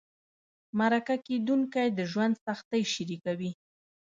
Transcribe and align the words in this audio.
مرکه 0.79 1.15
کېدونکي 1.27 1.85
د 1.97 1.99
ژوند 2.11 2.33
سختۍ 2.45 2.83
شریکوي. 2.93 3.51